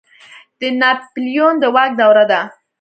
[0.59, 2.41] د ناپلیون د واک دوره ده.